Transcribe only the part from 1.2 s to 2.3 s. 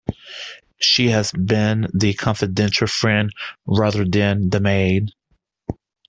been the